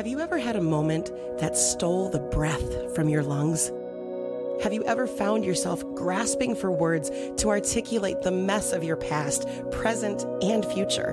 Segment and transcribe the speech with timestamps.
[0.00, 3.70] Have you ever had a moment that stole the breath from your lungs?
[4.62, 9.46] Have you ever found yourself grasping for words to articulate the mess of your past,
[9.70, 11.12] present, and future?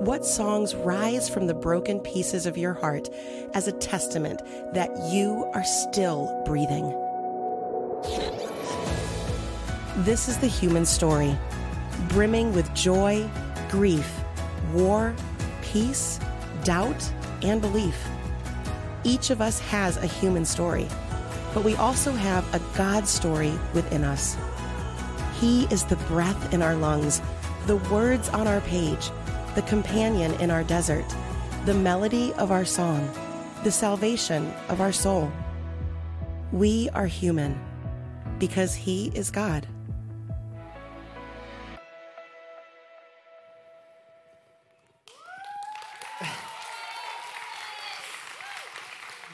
[0.00, 3.08] What songs rise from the broken pieces of your heart
[3.54, 4.42] as a testament
[4.74, 6.88] that you are still breathing?
[9.98, 11.38] This is the human story,
[12.08, 13.30] brimming with joy,
[13.70, 14.12] grief,
[14.72, 15.14] war,
[15.62, 16.18] peace,
[16.64, 17.12] doubt,
[17.44, 17.96] and belief.
[19.04, 20.88] Each of us has a human story,
[21.54, 24.36] but we also have a God story within us.
[25.40, 27.20] He is the breath in our lungs,
[27.66, 29.10] the words on our page,
[29.54, 31.04] the companion in our desert,
[31.64, 33.10] the melody of our song,
[33.64, 35.30] the salvation of our soul.
[36.52, 37.58] We are human
[38.38, 39.66] because He is God.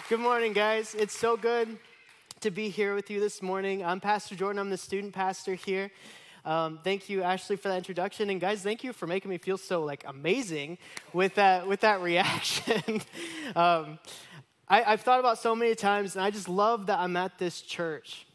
[0.09, 0.95] Good morning, guys.
[0.95, 1.77] It's so good
[2.41, 3.85] to be here with you this morning.
[3.85, 5.91] I'm Pastor Jordan, I'm the student pastor here.
[6.47, 8.31] Um, thank you, Ashley, for that introduction.
[8.31, 10.79] And guys, thank you for making me feel so like amazing
[11.13, 13.03] with that with that reaction.
[13.55, 13.99] um,
[14.67, 17.61] I, have thought about so many times, and I just love that I'm at this
[17.61, 18.27] church.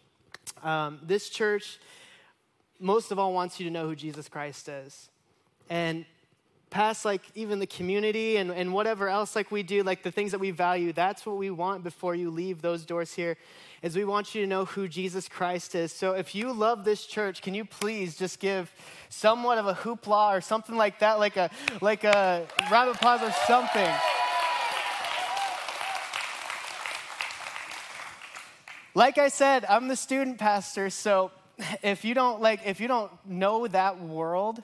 [0.61, 1.79] Um, this church,
[2.79, 5.09] most of all, wants you to know who Jesus Christ is,
[5.71, 6.05] and
[6.73, 10.31] past like even the community and, and whatever else like we do like the things
[10.31, 13.37] that we value that's what we want before you leave those doors here
[13.83, 15.93] is we want you to know who jesus christ is.
[15.93, 18.73] So if you love this church can you please just give
[19.09, 23.21] somewhat of a hoopla or something like that like a like a round of applause
[23.21, 23.93] or something?
[28.95, 31.29] Like i said i'm the student pastor so
[31.83, 34.63] if you don't like if you don't know that world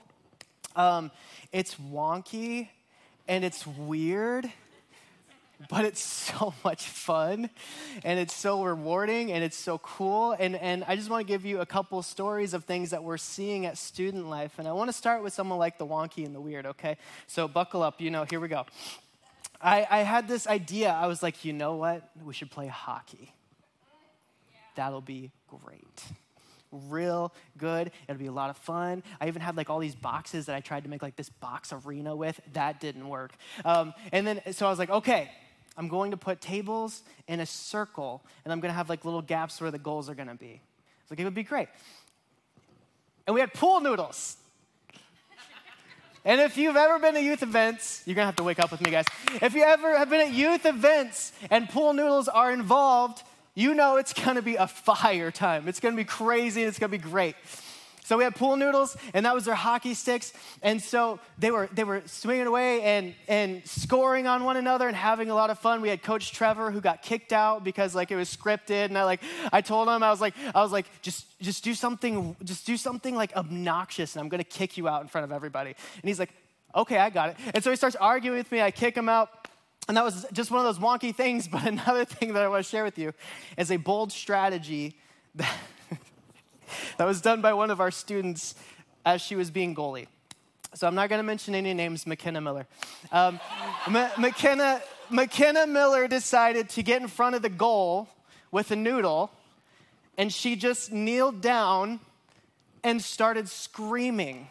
[0.76, 1.10] um,
[1.52, 2.68] it's wonky
[3.28, 4.50] and it's weird,
[5.68, 7.50] but it's so much fun
[8.04, 10.32] and it's so rewarding and it's so cool.
[10.32, 13.18] And, and I just want to give you a couple stories of things that we're
[13.18, 14.58] seeing at student life.
[14.58, 16.96] And I want to start with someone like the wonky and the weird, okay?
[17.26, 18.66] So buckle up, you know, here we go.
[19.60, 20.90] I, I had this idea.
[20.90, 22.08] I was like, you know what?
[22.24, 23.34] We should play hockey.
[24.76, 26.02] That'll be great
[26.72, 27.90] real good.
[28.08, 29.02] It'll be a lot of fun.
[29.20, 31.72] I even had like all these boxes that I tried to make like this box
[31.72, 32.40] arena with.
[32.52, 33.32] That didn't work.
[33.64, 35.30] Um, and then, so I was like, okay,
[35.76, 39.22] I'm going to put tables in a circle and I'm going to have like little
[39.22, 40.60] gaps where the goals are going to be.
[41.10, 41.68] Like, it would be great.
[43.26, 44.36] And we had pool noodles.
[46.24, 48.82] And if you've ever been to youth events, you're gonna have to wake up with
[48.82, 49.06] me, guys.
[49.40, 53.22] If you ever have been at youth events and pool noodles are involved,
[53.60, 55.68] you know it's gonna be a fire time.
[55.68, 57.36] It's gonna be crazy and it's gonna be great.
[58.10, 60.32] So we had pool noodles, and that was their hockey sticks.
[60.62, 64.96] And so they were they were swinging away and and scoring on one another and
[64.96, 65.80] having a lot of fun.
[65.80, 69.04] We had Coach Trevor who got kicked out because like it was scripted, and I
[69.04, 69.20] like
[69.52, 72.76] I told him I was like I was like just just do something just do
[72.76, 75.70] something like obnoxious, and I'm gonna kick you out in front of everybody.
[75.70, 76.30] And he's like,
[76.74, 77.36] okay, I got it.
[77.54, 78.60] And so he starts arguing with me.
[78.60, 79.39] I kick him out.
[79.90, 81.48] And that was just one of those wonky things.
[81.52, 83.12] But another thing that I want to share with you
[83.58, 84.96] is a bold strategy
[85.34, 85.52] that,
[86.96, 88.54] that was done by one of our students
[89.04, 90.06] as she was being goalie.
[90.74, 92.68] So I'm not going to mention any names, McKenna Miller.
[93.10, 93.40] Um,
[93.88, 94.80] M- McKenna,
[95.10, 98.08] McKenna Miller decided to get in front of the goal
[98.52, 99.32] with a noodle,
[100.16, 101.98] and she just kneeled down
[102.84, 104.46] and started screaming.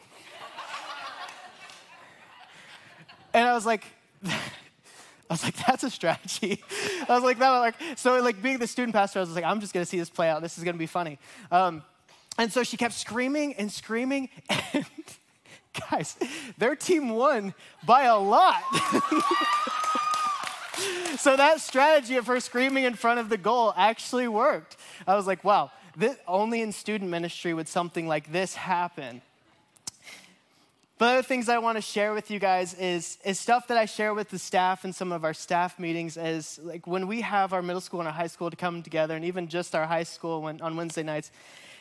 [3.33, 3.85] and I was like,
[5.29, 6.63] I was like, that's a strategy.
[7.07, 9.43] I was like, that, was like, so like being the student pastor, I was like,
[9.43, 10.41] I'm just gonna see this play out.
[10.41, 11.19] This is gonna be funny.
[11.51, 11.83] Um,
[12.39, 14.29] and so she kept screaming and screaming,
[14.73, 14.85] and
[15.91, 16.15] guys,
[16.57, 17.53] their team won
[17.85, 18.63] by a lot.
[21.17, 24.77] so that strategy of her screaming in front of the goal actually worked.
[25.05, 29.21] I was like, wow, this, only in student ministry would something like this happen.
[30.99, 33.85] But other things I want to share with you guys is, is stuff that I
[33.85, 37.53] share with the staff in some of our staff meetings is like when we have
[37.53, 40.03] our middle school and our high school to come together, and even just our high
[40.03, 41.31] school when, on Wednesday nights,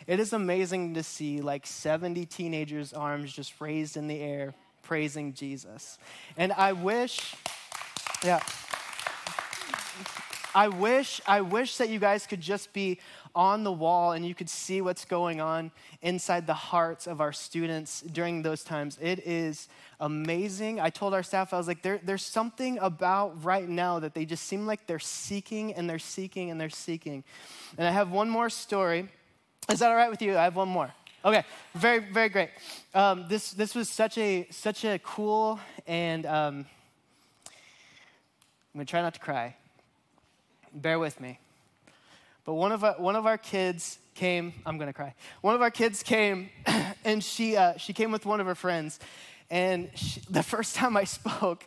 [0.06, 5.35] it is amazing to see like 70 teenagers' arms just raised in the air praising
[5.35, 5.99] Jesus.
[6.37, 7.35] And I wish,
[8.25, 8.41] yeah.
[10.55, 13.00] I wish, I wish that you guys could just be
[13.35, 15.71] on the wall and you could see what's going on
[16.03, 18.99] inside the hearts of our students during those times.
[19.00, 19.69] It is
[20.00, 20.81] amazing.
[20.81, 24.25] I told our staff, I was like, there, there's something about right now that they
[24.25, 27.25] just seem like they're seeking and they're seeking and they're seeking.
[27.77, 29.09] And I have one more story.
[29.71, 30.37] Is that all right with you?
[30.37, 30.93] I have one more.
[31.25, 32.50] Okay, very, very great.
[32.95, 36.67] Um, this, this was such a, such a cool and um,
[37.47, 39.56] I'm gonna try not to cry.
[40.78, 41.40] Bear with me.
[42.44, 45.14] But one of our, one of our kids came, I'm gonna cry.
[45.40, 46.50] One of our kids came,
[47.04, 49.00] and she, uh, she came with one of her friends.
[49.50, 51.64] And she, the first time I spoke,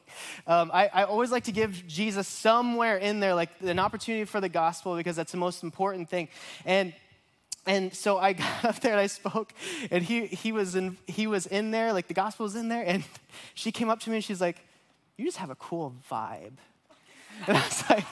[0.47, 4.39] um, I, I, always like to give Jesus somewhere in there, like an opportunity for
[4.39, 6.29] the gospel, because that's the most important thing.
[6.63, 6.93] And
[7.65, 9.53] and so I got up there and I spoke,
[9.89, 12.83] and he, he, was in, he was in there, like the gospel was in there,
[12.83, 13.03] and
[13.55, 14.57] she came up to me and she's like,
[15.17, 16.53] You just have a cool vibe.
[17.47, 18.05] And I was like,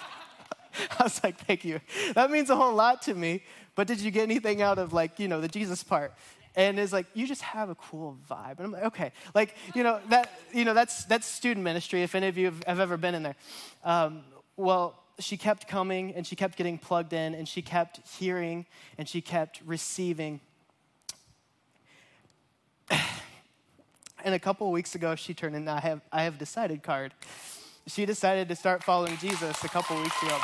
[1.00, 1.82] I was like, Thank you.
[2.14, 3.44] That means a whole lot to me.
[3.76, 6.14] But did you get anything out of like, you know, the Jesus part?
[6.56, 8.58] And it's like, you just have a cool vibe.
[8.58, 9.12] And I'm like, okay.
[9.34, 12.64] Like, you know, that, you know, that's, that's student ministry, if any of you have,
[12.66, 13.36] have ever been in there.
[13.84, 14.24] Um,
[14.58, 18.66] well, she kept coming and she kept getting plugged in and she kept hearing
[18.98, 20.40] and she kept receiving.
[22.90, 27.14] and a couple weeks ago, she turned in, I have, I have decided card.
[27.90, 30.38] She decided to start following Jesus a couple weeks ago.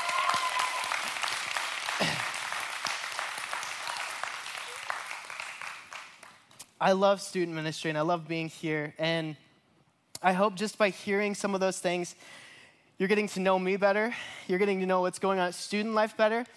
[6.81, 8.95] I love student ministry and I love being here.
[8.97, 9.35] And
[10.23, 12.15] I hope just by hearing some of those things,
[12.97, 14.11] you're getting to know me better.
[14.47, 16.47] You're getting to know what's going on at student life better.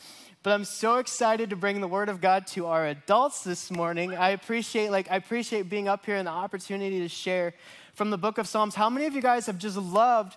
[0.43, 4.17] But I'm so excited to bring the word of God to our adults this morning.
[4.17, 7.53] I appreciate like I appreciate being up here and the opportunity to share
[7.99, 8.77] from the book of Psalms.
[8.77, 10.37] How many of you guys have just loved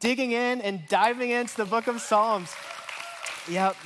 [0.00, 2.52] digging in and diving into the book of Psalms?
[3.48, 3.76] Yep.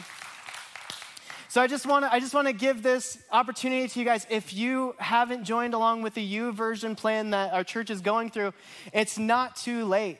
[1.50, 4.26] So I just want to I just want to give this opportunity to you guys.
[4.30, 8.54] If you haven't joined along with the YouVersion plan that our church is going through,
[8.94, 10.18] it's not too late.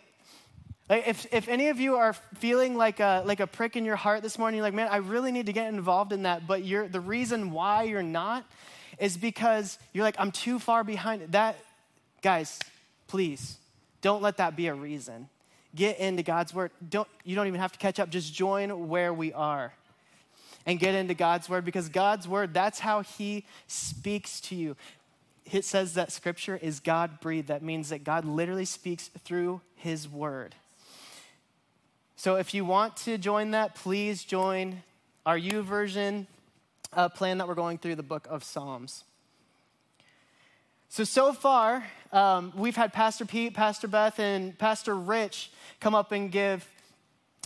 [0.90, 3.96] Like if, if any of you are feeling like a, like a prick in your
[3.96, 6.64] heart this morning, you're like, man, I really need to get involved in that, but
[6.64, 8.44] you're, the reason why you're not
[8.98, 11.32] is because you're like, I'm too far behind.
[11.32, 11.56] That,
[12.20, 12.58] guys,
[13.12, 13.58] please,
[14.00, 15.28] don't let that be a reason.
[15.74, 16.70] Get into God's word.
[16.88, 18.08] Don't, you don't even have to catch up.
[18.08, 19.74] Just join where we are
[20.64, 24.76] and get into God's word because God's word, that's how He speaks to you.
[25.52, 27.48] It says that scripture is God breathed.
[27.48, 30.54] That means that God literally speaks through His word.
[32.16, 34.82] So if you want to join that, please join
[35.26, 36.26] our YouVersion
[36.94, 39.04] uh, plan that we're going through the book of Psalms.
[40.88, 45.50] So, so far, um, we've had Pastor Pete, Pastor Beth, and Pastor Rich
[45.80, 46.66] come up and give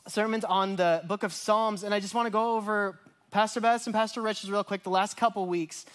[0.09, 1.83] sermons on the book of Psalms.
[1.83, 2.99] And I just want to go over
[3.31, 5.87] Pastor Beth and Pastor Rich's real quick the last couple weeks.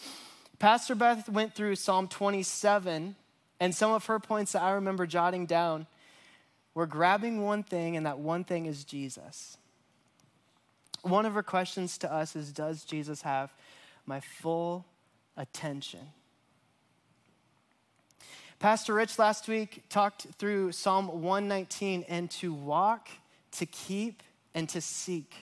[0.59, 3.15] Pastor Beth went through Psalm 27,
[3.59, 5.87] and some of her points that I remember jotting down
[6.73, 9.57] we're grabbing one thing, and that one thing is Jesus.
[11.01, 13.53] One of her questions to us is Does Jesus have
[14.05, 14.85] my full
[15.35, 15.99] attention?
[18.61, 23.09] Pastor Rich last week talked through Psalm 119 and to walk,
[23.53, 24.21] to keep,
[24.53, 25.33] and to seek.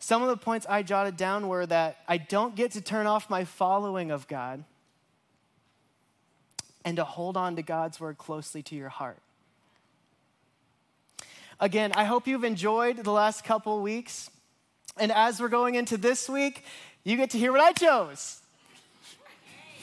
[0.00, 3.30] Some of the points I jotted down were that I don't get to turn off
[3.30, 4.64] my following of God
[6.84, 9.18] and to hold on to God's word closely to your heart.
[11.60, 14.28] Again, I hope you've enjoyed the last couple weeks.
[14.96, 16.64] And as we're going into this week,
[17.04, 18.41] you get to hear what I chose.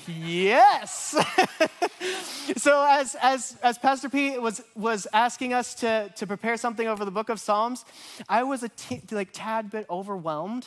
[0.10, 1.16] Yes.
[2.58, 7.06] so as, as, as Pastor Pete was, was asking us to, to prepare something over
[7.06, 7.86] the book of Psalms,
[8.28, 10.66] I was a t- like tad bit overwhelmed.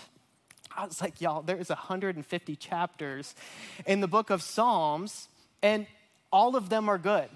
[0.76, 3.34] I was like, y'all, there's 150 chapters
[3.87, 5.28] in the book of Psalms,
[5.62, 5.87] and
[6.30, 7.28] all of them are good.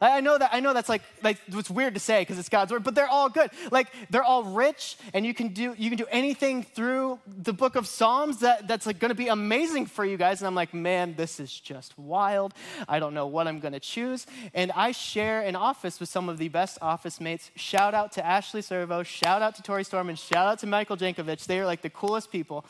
[0.00, 2.72] I know that I know that's like like what's weird to say because it's God's
[2.72, 3.50] word, but they're all good.
[3.70, 7.76] Like they're all rich, and you can do you can do anything through the book
[7.76, 10.40] of Psalms that, that's like gonna be amazing for you guys.
[10.40, 12.54] And I'm like, man, this is just wild.
[12.88, 14.26] I don't know what I'm gonna choose.
[14.54, 17.50] And I share an office with some of the best office mates.
[17.56, 20.96] Shout out to Ashley Servo, shout out to Tori Storm, and shout out to Michael
[20.96, 21.44] Jankovic.
[21.44, 22.64] They are like the coolest people.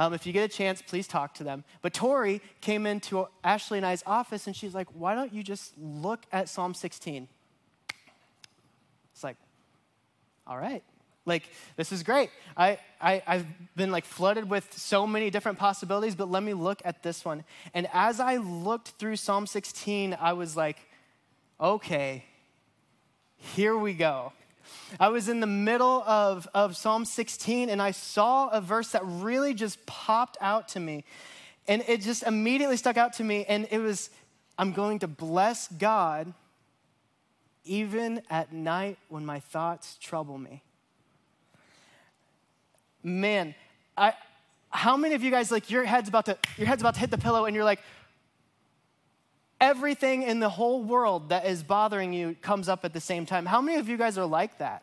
[0.00, 1.62] Um, if you get a chance, please talk to them.
[1.82, 5.76] But Tori came into Ashley and I's office and she's like, why don't you just
[5.76, 7.28] look at Psalm 16?
[9.12, 9.36] It's like,
[10.46, 10.82] all right.
[11.26, 11.42] Like,
[11.76, 12.30] this is great.
[12.56, 16.80] I, I, I've been like flooded with so many different possibilities, but let me look
[16.82, 17.44] at this one.
[17.74, 20.78] And as I looked through Psalm 16, I was like,
[21.60, 22.24] okay,
[23.36, 24.32] here we go.
[24.98, 29.02] I was in the middle of, of Psalm 16 and I saw a verse that
[29.04, 31.04] really just popped out to me.
[31.68, 33.44] And it just immediately stuck out to me.
[33.46, 34.10] And it was,
[34.58, 36.32] I'm going to bless God
[37.64, 40.62] even at night when my thoughts trouble me.
[43.02, 43.54] Man,
[43.96, 44.14] I,
[44.70, 47.10] how many of you guys like your head's about to your head's about to hit
[47.10, 47.80] the pillow and you're like
[49.60, 53.46] everything in the whole world that is bothering you comes up at the same time.
[53.46, 54.82] How many of you guys are like that?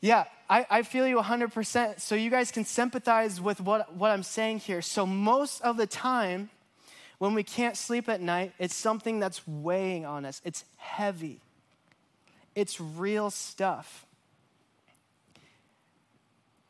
[0.00, 2.00] Yeah, I, I feel you 100%.
[2.00, 4.82] So you guys can sympathize with what, what I'm saying here.
[4.82, 6.50] So, most of the time,
[7.18, 11.40] when we can't sleep at night, it's something that's weighing on us, it's heavy,
[12.54, 14.06] it's real stuff.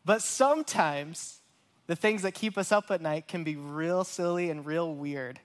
[0.05, 1.39] But sometimes,
[1.87, 5.39] the things that keep us up at night can be real silly and real weird.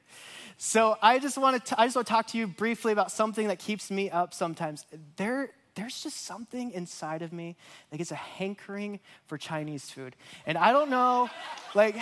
[0.58, 3.48] So I just want to I just want to talk to you briefly about something
[3.50, 4.86] that keeps me up sometimes.
[5.18, 7.58] There there's just something inside of me
[7.92, 10.16] that gets a hankering for Chinese food.
[10.46, 11.30] And I don't know
[11.74, 11.98] like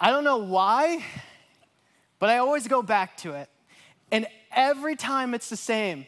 [0.00, 1.04] I don't know why,
[2.20, 3.48] but I always go back to it.
[4.12, 6.06] And every time it's the same.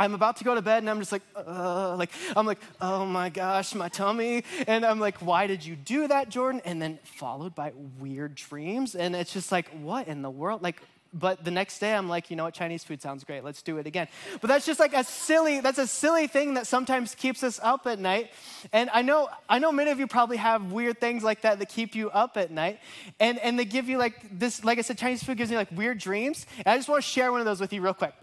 [0.00, 3.04] I'm about to go to bed and I'm just like, uh, like, I'm like, oh
[3.04, 4.44] my gosh, my tummy.
[4.66, 6.62] And I'm like, why did you do that, Jordan?
[6.64, 8.94] And then followed by weird dreams.
[8.94, 10.62] And it's just like, what in the world?
[10.62, 10.80] Like,
[11.12, 13.44] but the next day I'm like, you know what, Chinese food sounds great.
[13.44, 14.08] Let's do it again.
[14.40, 17.86] But that's just like a silly, that's a silly thing that sometimes keeps us up
[17.86, 18.30] at night.
[18.72, 21.68] And I know, I know many of you probably have weird things like that that
[21.68, 22.78] keep you up at night.
[23.18, 25.70] And and they give you like this, like I said, Chinese food gives you like
[25.72, 26.46] weird dreams.
[26.58, 28.14] And I just want to share one of those with you real quick.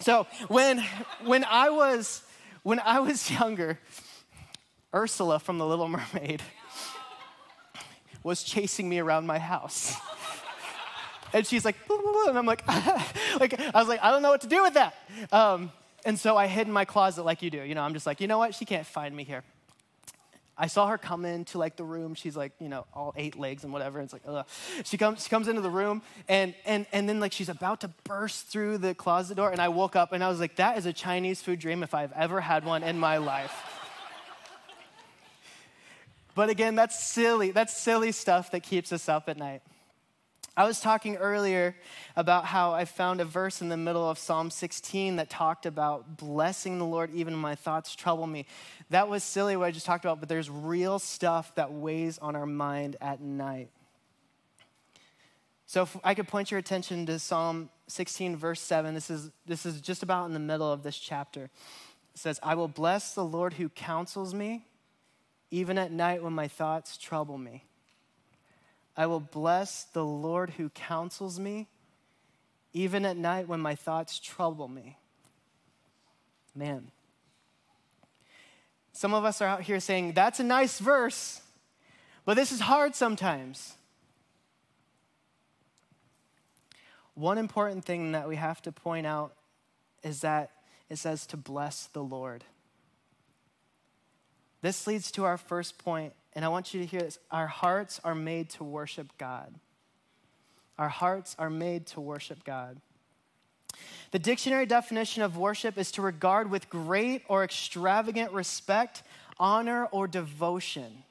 [0.00, 0.84] So when
[1.24, 2.22] when I was
[2.62, 3.78] when I was younger,
[4.94, 6.42] Ursula from The Little Mermaid
[8.22, 9.94] was chasing me around my house.
[11.32, 12.66] And she's like, and I'm like,
[13.40, 14.94] like I was like, I don't know what to do with that.
[15.32, 15.70] Um,
[16.04, 17.62] and so I hid in my closet like you do.
[17.62, 18.54] You know, I'm just like, you know what?
[18.54, 19.42] She can't find me here.
[20.58, 22.14] I saw her come into like the room.
[22.14, 24.00] She's like, you know, all eight legs and whatever.
[24.00, 24.46] It's like, ugh.
[24.84, 27.90] She comes, she comes into the room and and and then like she's about to
[28.04, 30.86] burst through the closet door, and I woke up and I was like, that is
[30.86, 33.54] a Chinese food dream if I've ever had one in my life.
[36.34, 37.50] but again, that's silly.
[37.50, 39.62] That's silly stuff that keeps us up at night.
[40.58, 41.76] I was talking earlier
[42.16, 46.16] about how I found a verse in the middle of Psalm 16 that talked about
[46.16, 48.46] blessing the Lord even when my thoughts trouble me.
[48.88, 52.34] That was silly what I just talked about, but there's real stuff that weighs on
[52.34, 53.68] our mind at night.
[55.66, 59.66] So if I could point your attention to Psalm 16, verse 7, this is, this
[59.66, 61.50] is just about in the middle of this chapter.
[62.14, 64.64] It says, I will bless the Lord who counsels me,
[65.50, 67.64] even at night when my thoughts trouble me.
[68.96, 71.68] I will bless the Lord who counsels me,
[72.72, 74.96] even at night when my thoughts trouble me.
[76.54, 76.90] Man.
[78.92, 81.42] Some of us are out here saying, that's a nice verse,
[82.24, 83.74] but this is hard sometimes.
[87.12, 89.34] One important thing that we have to point out
[90.02, 90.50] is that
[90.88, 92.44] it says to bless the Lord.
[94.62, 97.18] This leads to our first point and I want you to hear this.
[97.30, 99.54] Our hearts are made to worship God.
[100.78, 102.78] Our hearts are made to worship God.
[104.10, 109.02] The dictionary definition of worship is to regard with great or extravagant respect,
[109.38, 111.04] honor, or devotion.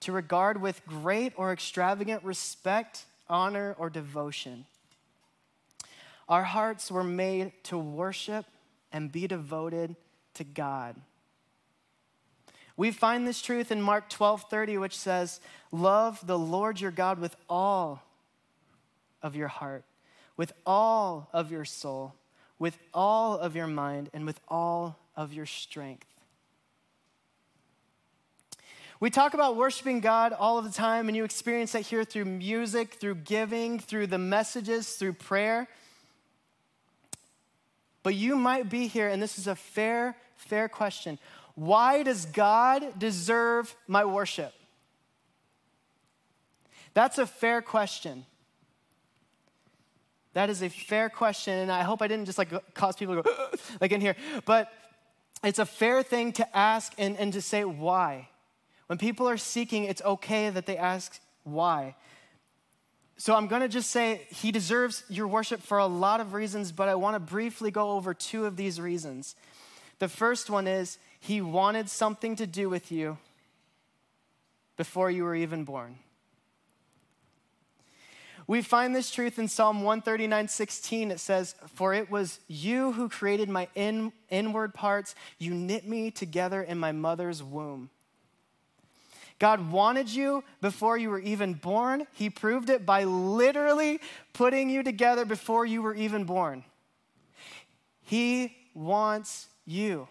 [0.00, 4.66] To regard with great or extravagant respect, honor, or devotion.
[6.28, 8.46] Our hearts were made to worship
[8.92, 9.94] and be devoted
[10.34, 10.96] to God.
[12.76, 15.40] We find this truth in Mark 12 30, which says,
[15.70, 18.02] Love the Lord your God with all
[19.22, 19.84] of your heart,
[20.36, 22.14] with all of your soul,
[22.58, 26.06] with all of your mind, and with all of your strength.
[29.00, 32.24] We talk about worshiping God all of the time, and you experience that here through
[32.24, 35.68] music, through giving, through the messages, through prayer.
[38.02, 41.18] But you might be here, and this is a fair, fair question.
[41.54, 44.52] Why does God deserve my worship?
[46.94, 48.24] That's a fair question.
[50.32, 53.22] That is a fair question, and I hope I didn't just like cause people to
[53.22, 53.48] go
[53.80, 54.72] like in here, but
[55.44, 58.28] it's a fair thing to ask and, and to say why.
[58.86, 61.94] When people are seeking, it's okay that they ask why.
[63.16, 66.88] So I'm gonna just say he deserves your worship for a lot of reasons, but
[66.88, 69.36] I wanna briefly go over two of these reasons.
[70.00, 73.16] The first one is he wanted something to do with you
[74.76, 75.98] before you were even born.
[78.46, 81.10] We find this truth in Psalm 139 16.
[81.10, 86.10] It says, For it was you who created my in, inward parts, you knit me
[86.10, 87.88] together in my mother's womb.
[89.38, 92.06] God wanted you before you were even born.
[92.12, 93.98] He proved it by literally
[94.34, 96.64] putting you together before you were even born.
[98.02, 100.06] He wants you.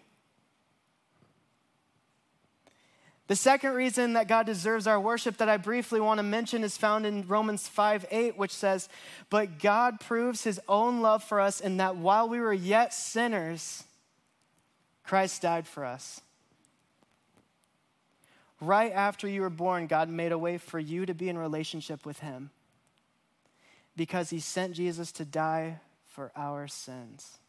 [3.34, 6.78] The second reason that God deserves our worship that I briefly want to mention is
[6.78, 8.88] found in Romans 5 8, which says,
[9.32, 13.86] But God proves his own love for us in that while we were yet sinners,
[15.04, 16.22] Christ died for us.
[18.62, 22.06] Right after you were born, God made a way for you to be in relationship
[22.06, 22.52] with him
[23.98, 27.40] because he sent Jesus to die for our sins.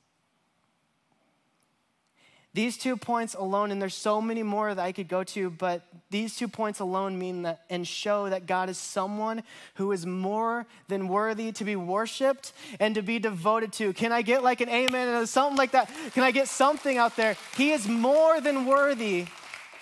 [2.54, 5.82] These two points alone, and there's so many more that I could go to, but
[6.10, 9.42] these two points alone mean that and show that God is someone
[9.74, 13.92] who is more than worthy to be worshiped and to be devoted to.
[13.92, 15.90] Can I get like an amen or something like that?
[16.12, 17.36] Can I get something out there?
[17.56, 19.26] He is more than worthy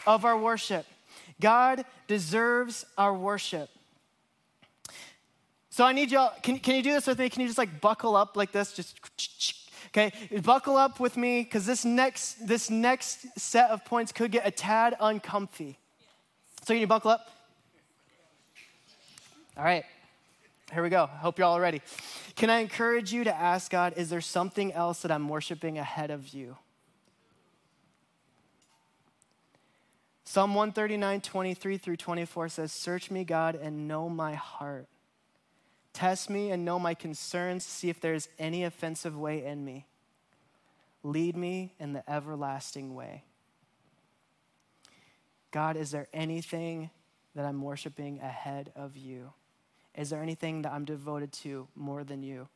[0.06, 0.86] of our worship.
[1.42, 3.68] God deserves our worship.
[5.68, 7.28] So I need y'all, can, can you do this with me?
[7.28, 8.72] Can you just like buckle up like this?
[8.72, 8.98] Just
[9.94, 14.46] Okay, buckle up with me because this next this next set of points could get
[14.46, 15.78] a tad uncomfy.
[16.62, 17.30] So can you buckle up?
[19.56, 19.84] All right.
[20.72, 21.04] Here we go.
[21.04, 21.82] Hope you're all ready.
[22.36, 26.10] Can I encourage you to ask God, is there something else that I'm worshiping ahead
[26.10, 26.56] of you?
[30.24, 34.86] Psalm 139, 23 through 24 says, Search me, God, and know my heart.
[35.92, 39.86] Test me and know my concerns, see if there is any offensive way in me.
[41.02, 43.24] Lead me in the everlasting way.
[45.50, 46.90] God, is there anything
[47.34, 49.32] that I'm worshiping ahead of you?
[49.94, 52.48] Is there anything that I'm devoted to more than you?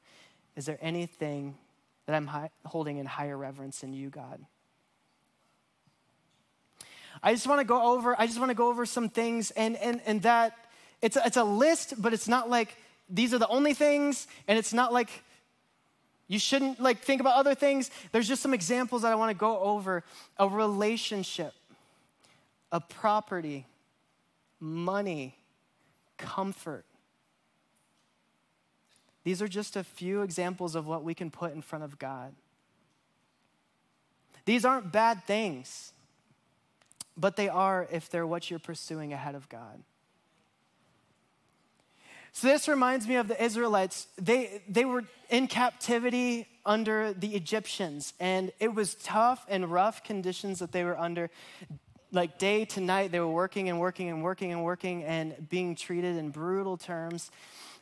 [0.56, 1.58] Is there anything
[2.06, 2.30] that I'm
[2.64, 4.40] holding in higher reverence than you, God?
[7.22, 9.76] I just want to go over, I just want to go over some things and,
[9.76, 10.56] and, and that
[11.02, 12.76] it's a, it's a list, but it's not like
[13.08, 15.22] these are the only things, and it's not like
[16.28, 17.90] you shouldn't like think about other things.
[18.12, 20.02] There's just some examples that I want to go over.
[20.38, 21.54] A relationship,
[22.72, 23.66] a property,
[24.58, 25.36] money,
[26.18, 26.84] comfort.
[29.22, 32.34] These are just a few examples of what we can put in front of God.
[34.44, 35.92] These aren't bad things,
[37.16, 39.82] but they are if they're what you're pursuing ahead of God.
[42.36, 44.08] So this reminds me of the Israelites.
[44.18, 50.58] They, they were in captivity under the Egyptians, and it was tough and rough conditions
[50.58, 51.30] that they were under.
[52.12, 55.76] Like day to night, they were working and working and working and working and being
[55.76, 57.30] treated in brutal terms,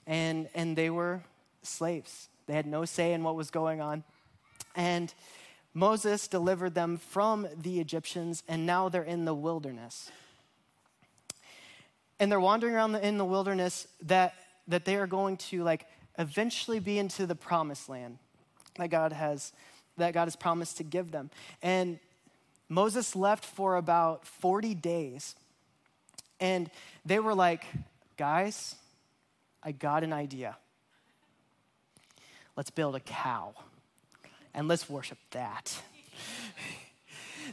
[0.07, 1.25] and, and they were
[1.65, 2.29] slaves.
[2.47, 4.05] They had no say in what was going on.
[4.77, 5.13] And
[5.75, 10.13] Moses delivered them from the Egyptians, and now they're in the wilderness.
[12.21, 14.35] And they're wandering around in the wilderness that
[14.69, 15.87] that they are going to like
[16.19, 18.19] eventually be into the promised land
[18.77, 19.53] that God has
[19.97, 21.31] that God has promised to give them.
[21.63, 22.01] And
[22.69, 25.37] Moses left for about 40 days.
[26.41, 26.69] And
[27.05, 27.65] they were like,
[28.17, 28.75] "Guys,
[29.63, 30.57] I got an idea.
[32.57, 33.55] Let's build a cow
[34.53, 35.81] and let's worship that."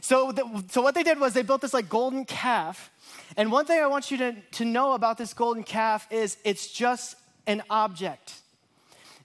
[0.00, 2.90] so, the, so what they did was they built this like golden calf
[3.36, 6.70] and one thing I want you to, to know about this golden calf is it's
[6.70, 8.34] just an object.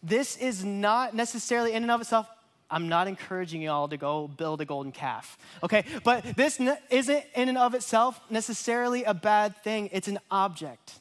[0.02, 2.28] This is not necessarily in and of itself.
[2.70, 5.86] I'm not encouraging you all to go build a golden calf, okay?
[6.04, 11.00] But this ne- isn't in and of itself necessarily a bad thing, it's an object.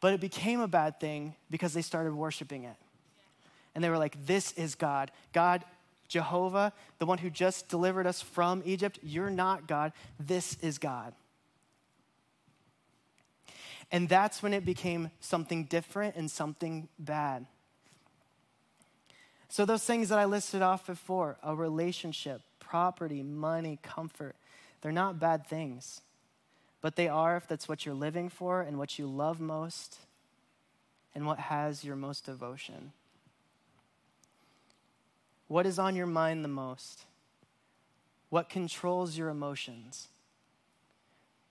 [0.00, 2.76] But it became a bad thing because they started worshiping it.
[3.74, 5.10] And they were like, This is God.
[5.32, 5.64] God
[6.08, 9.92] Jehovah, the one who just delivered us from Egypt, you're not God.
[10.18, 11.14] This is God.
[13.90, 17.46] And that's when it became something different and something bad.
[19.48, 24.34] So, those things that I listed off before a relationship, property, money, comfort
[24.84, 26.02] they're not bad things.
[26.82, 29.96] But they are if that's what you're living for and what you love most
[31.14, 32.92] and what has your most devotion.
[35.54, 37.04] What is on your mind the most?
[38.28, 40.08] What controls your emotions?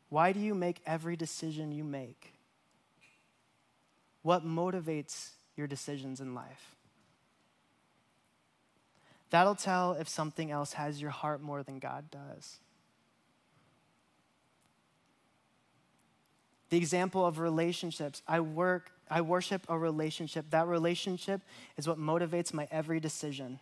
[0.09, 2.33] Why do you make every decision you make?
[4.21, 6.75] What motivates your decisions in life?
[9.29, 12.57] That'll tell if something else has your heart more than God does.
[16.71, 20.47] The example of relationships, I work, I worship a relationship.
[20.49, 21.39] That relationship
[21.77, 23.61] is what motivates my every decision.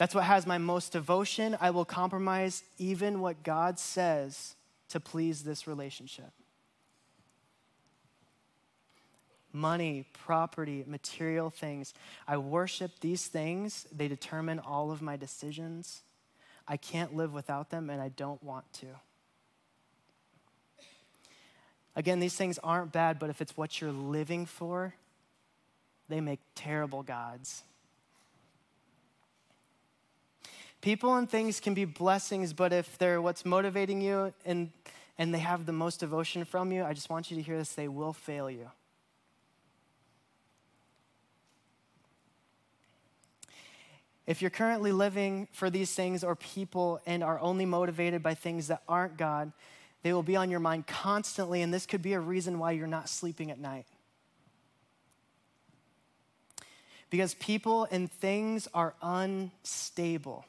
[0.00, 1.58] That's what has my most devotion.
[1.60, 4.54] I will compromise even what God says
[4.88, 6.30] to please this relationship.
[9.52, 11.92] Money, property, material things.
[12.26, 13.86] I worship these things.
[13.94, 16.00] They determine all of my decisions.
[16.66, 18.86] I can't live without them, and I don't want to.
[21.94, 24.94] Again, these things aren't bad, but if it's what you're living for,
[26.08, 27.64] they make terrible gods.
[30.80, 34.70] People and things can be blessings, but if they're what's motivating you and,
[35.18, 37.72] and they have the most devotion from you, I just want you to hear this
[37.72, 38.70] they will fail you.
[44.26, 48.68] If you're currently living for these things or people and are only motivated by things
[48.68, 49.52] that aren't God,
[50.02, 52.86] they will be on your mind constantly, and this could be a reason why you're
[52.86, 53.86] not sleeping at night.
[57.10, 60.44] Because people and things are unstable.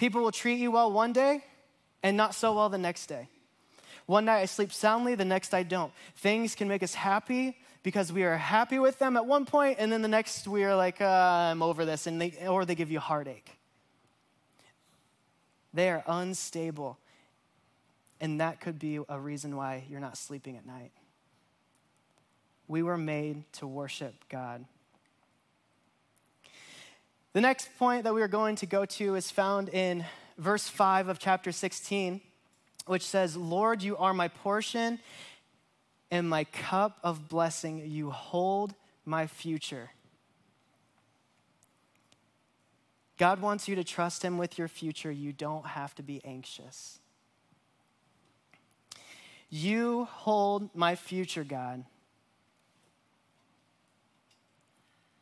[0.00, 1.44] People will treat you well one day
[2.02, 3.28] and not so well the next day.
[4.06, 5.92] One night I sleep soundly, the next I don't.
[6.16, 9.92] Things can make us happy because we are happy with them at one point, and
[9.92, 11.04] then the next we are like, uh,
[11.50, 13.50] I'm over this, and they, or they give you heartache.
[15.74, 16.98] They are unstable,
[18.22, 20.92] and that could be a reason why you're not sleeping at night.
[22.68, 24.64] We were made to worship God.
[27.32, 30.04] The next point that we are going to go to is found in
[30.36, 32.20] verse 5 of chapter 16,
[32.86, 34.98] which says, Lord, you are my portion
[36.10, 37.84] and my cup of blessing.
[37.86, 39.90] You hold my future.
[43.16, 45.12] God wants you to trust Him with your future.
[45.12, 46.98] You don't have to be anxious.
[49.48, 51.84] You hold my future, God.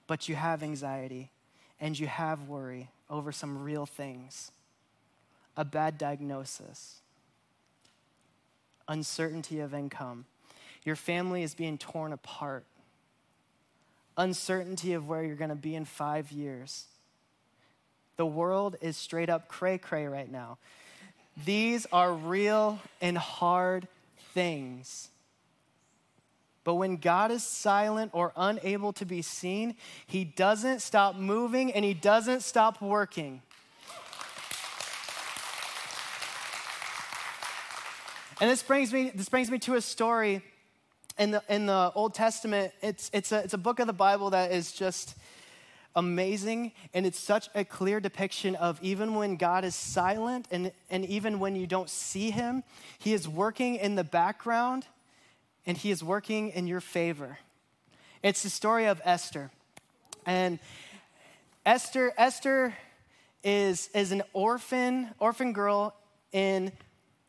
[0.06, 1.32] But you have anxiety
[1.80, 4.50] and you have worry over some real things
[5.56, 7.00] a bad diagnosis,
[8.86, 10.24] uncertainty of income,
[10.84, 12.64] your family is being torn apart,
[14.16, 16.84] uncertainty of where you're going to be in five years.
[18.16, 20.58] The world is straight up cray cray right now.
[21.44, 23.88] These are real and hard
[24.34, 25.08] things.
[26.68, 29.74] But when God is silent or unable to be seen,
[30.06, 33.40] he doesn't stop moving and he doesn't stop working.
[38.38, 40.42] And this brings me, this brings me to a story
[41.18, 42.74] in the, in the Old Testament.
[42.82, 45.14] It's, it's, a, it's a book of the Bible that is just
[45.96, 51.06] amazing and it's such a clear depiction of even when God is silent and, and
[51.06, 52.62] even when you don't see him,
[52.98, 54.86] he is working in the background
[55.68, 57.38] and he is working in your favor.
[58.22, 59.50] It's the story of Esther.
[60.24, 60.58] And
[61.64, 62.74] Esther, Esther
[63.44, 65.94] is, is an orphan, orphan girl
[66.32, 66.72] in,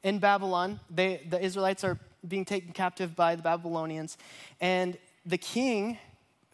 [0.04, 0.80] in Babylon.
[0.90, 4.18] They, the Israelites are being taken captive by the Babylonians.
[4.62, 5.98] And the king,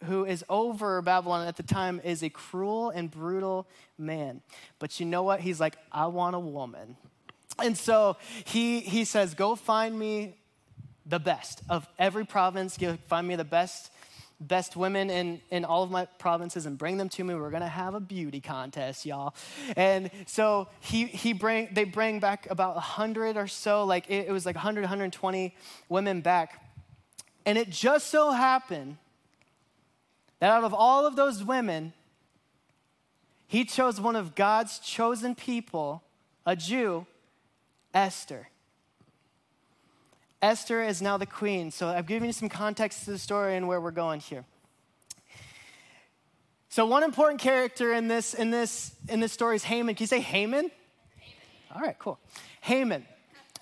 [0.04, 4.42] who is over Babylon at the time, is a cruel and brutal man.
[4.80, 5.38] But you know what?
[5.38, 6.96] He's like, I want a woman.
[7.62, 10.34] And so he, he says, Go find me
[11.06, 12.76] the best of every province.
[12.76, 13.90] Go find me the best
[14.40, 17.34] best women in, in all of my provinces and bring them to me.
[17.34, 19.34] We're gonna have a beauty contest, y'all.
[19.76, 24.32] And so he, he bring, they bring back about 100 or so, like it, it
[24.32, 25.54] was like 100, 120
[25.88, 26.62] women back.
[27.46, 28.98] And it just so happened
[30.40, 31.92] that out of all of those women,
[33.46, 36.02] he chose one of God's chosen people,
[36.44, 37.06] a Jew,
[37.94, 38.48] Esther.
[40.46, 41.72] Esther is now the queen.
[41.72, 44.44] So I've given you some context to the story and where we're going here.
[46.68, 49.96] So one important character in this in this in this story is Haman.
[49.96, 50.70] Can you say Haman?
[51.18, 51.40] Haman.
[51.74, 52.20] All right, cool.
[52.60, 53.04] Haman.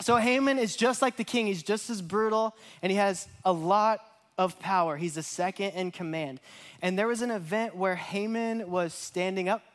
[0.02, 1.46] So Haman is just like the king.
[1.46, 4.00] He's just as brutal and he has a lot
[4.36, 4.98] of power.
[4.98, 6.38] He's the second in command.
[6.82, 9.73] And there was an event where Haman was standing up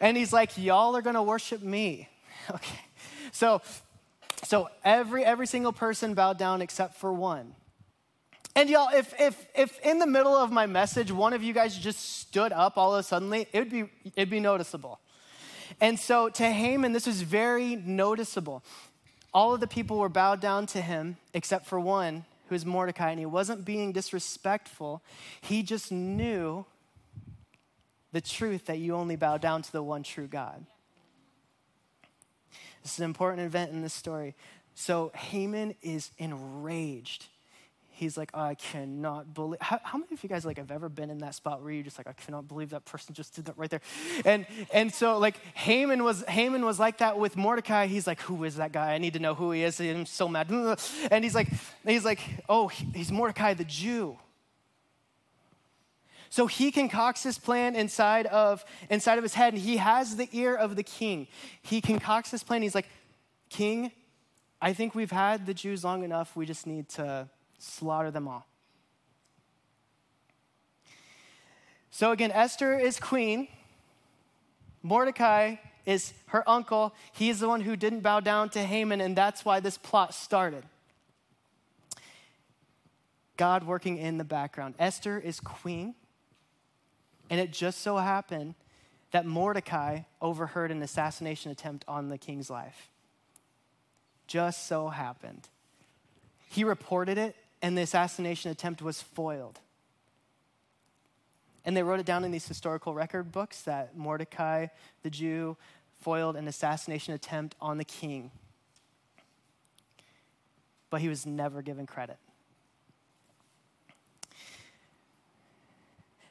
[0.00, 2.08] And he's like, y'all are gonna worship me.
[2.48, 2.78] Okay.
[3.32, 3.60] So,
[4.44, 7.56] so every every single person bowed down except for one.
[8.54, 11.76] And y'all, if if if in the middle of my message, one of you guys
[11.76, 15.00] just stood up all of a sudden, it would be it'd be noticeable.
[15.80, 18.64] And so to Haman, this was very noticeable.
[19.34, 23.10] All of the people were bowed down to him except for one, who is Mordecai,
[23.10, 25.02] and he wasn't being disrespectful.
[25.42, 26.64] He just knew
[28.16, 30.64] the truth that you only bow down to the one true God.
[32.82, 34.34] This is an important event in this story.
[34.74, 37.26] So Haman is enraged.
[37.90, 39.60] He's like, I cannot believe.
[39.60, 41.82] How, how, many of you guys like have ever been in that spot where you're
[41.82, 43.82] just like, I cannot believe that person just did that right there?
[44.24, 47.86] And and so like Haman was Haman was like that with Mordecai.
[47.86, 48.94] He's like, who is that guy?
[48.94, 49.78] I need to know who he is.
[49.78, 50.50] I'm so mad.
[51.10, 51.48] And he's like,
[51.84, 54.16] he's like, oh, he's Mordecai the Jew.
[56.28, 60.28] So he concocts this plan inside of, inside of his head, and he has the
[60.32, 61.28] ear of the king.
[61.62, 62.62] He concocts this plan.
[62.62, 62.88] He's like,
[63.48, 63.92] King,
[64.60, 66.34] I think we've had the Jews long enough.
[66.34, 68.46] We just need to slaughter them all.
[71.90, 73.48] So again, Esther is queen.
[74.82, 76.94] Mordecai is her uncle.
[77.12, 80.64] He's the one who didn't bow down to Haman, and that's why this plot started.
[83.36, 84.74] God working in the background.
[84.78, 85.94] Esther is queen,
[87.30, 88.54] and it just so happened
[89.10, 92.88] that Mordecai overheard an assassination attempt on the king's life.
[94.26, 95.48] Just so happened.
[96.50, 99.60] He reported it, and the assassination attempt was foiled.
[101.64, 104.68] And they wrote it down in these historical record books that Mordecai,
[105.02, 105.56] the Jew,
[106.00, 108.30] foiled an assassination attempt on the king.
[110.90, 112.18] But he was never given credit.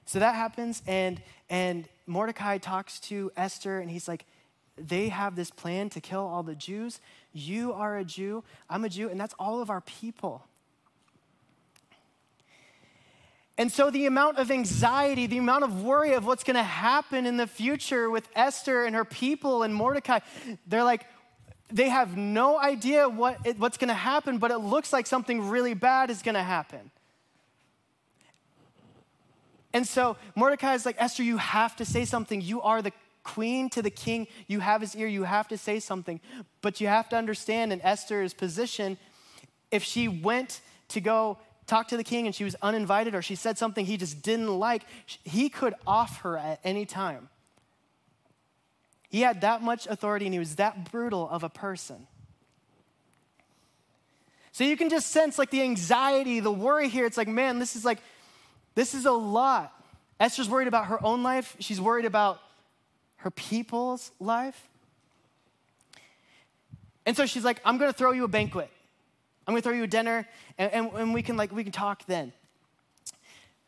[0.06, 4.26] So that happens, and, and Mordecai talks to Esther, and he's like,
[4.78, 7.00] They have this plan to kill all the Jews.
[7.34, 10.46] You are a Jew, I'm a Jew, and that's all of our people.
[13.58, 17.26] And so, the amount of anxiety, the amount of worry of what's going to happen
[17.26, 20.20] in the future with Esther and her people and Mordecai,
[20.68, 21.06] they're like,
[21.72, 25.74] they have no idea what what's going to happen, but it looks like something really
[25.74, 26.92] bad is going to happen.
[29.76, 32.40] And so Mordecai is like, Esther, you have to say something.
[32.40, 32.94] You are the
[33.26, 34.28] queen to the king.
[34.48, 35.06] You have his ear.
[35.06, 36.22] You have to say something.
[36.62, 38.98] But you have to understand in Esther's position,
[39.72, 43.36] if she went to go talk to the king and she was uninvited or she
[43.36, 44.84] said something he just didn't like,
[45.26, 47.28] he could off her at any time.
[49.10, 52.08] He had that much authority and he was that brutal of a person.
[54.54, 57.06] So you can just sense like the anxiety, the worry here.
[57.06, 57.98] It's like, man, this is like,
[58.76, 59.74] this is a lot.
[60.20, 62.40] Esther's worried about her own life, she's worried about
[63.18, 64.70] her people's life.
[67.06, 68.70] And so she's like, I'm gonna throw you a banquet.
[69.48, 72.06] I'm gonna throw you a dinner, and, and, and, we can like we can talk
[72.08, 72.34] then.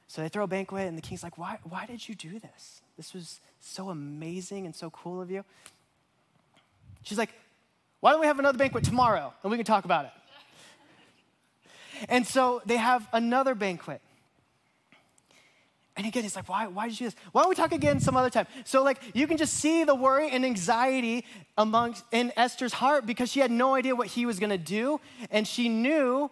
[0.07, 2.81] So they throw a banquet, and the king's like, why, why did you do this?
[2.95, 5.43] This was so amazing and so cool of you.
[7.03, 7.29] She's like,
[7.99, 10.11] why don't we have another banquet tomorrow and we can talk about it?
[12.09, 14.01] And so they have another banquet.
[15.97, 17.15] And again, he's like, why, why did you do this?
[17.31, 18.45] Why don't we talk again some other time?
[18.65, 21.25] So, like, you can just see the worry and anxiety
[21.57, 25.01] amongst in Esther's heart because she had no idea what he was gonna do.
[25.31, 26.29] And she knew,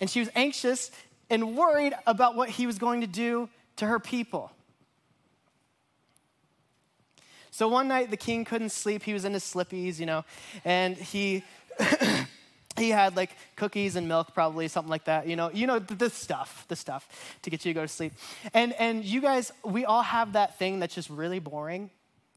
[0.00, 0.90] and she was anxious
[1.28, 4.50] and worried about what he was going to do to her people.
[7.50, 9.02] So one night the king couldn't sleep.
[9.02, 10.24] He was in his slippies, you know,
[10.64, 11.42] and he
[12.78, 16.10] he had like cookies and milk probably something like that you know you know the,
[16.10, 18.12] stuff the stuff to get you to go to sleep.
[18.54, 21.90] And and you guys we all have that thing that's just really boring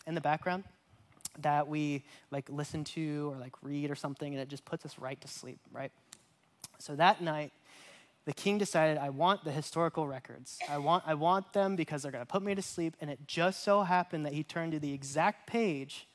[0.07, 0.63] in the background
[1.39, 4.97] that we like listen to or like read or something and it just puts us
[4.99, 5.91] right to sleep right?
[6.79, 7.51] So that night
[8.25, 10.59] the king decided i want the historical records.
[10.69, 12.95] I want i want them because they're going to put me to sleep.
[13.01, 16.07] And it just so happened that he turned to the exact page